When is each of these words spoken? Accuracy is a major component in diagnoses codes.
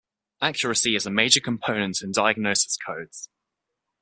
Accuracy 0.41 0.95
is 0.95 1.05
a 1.05 1.11
major 1.11 1.39
component 1.41 2.01
in 2.01 2.11
diagnoses 2.11 2.75
codes. 2.83 3.29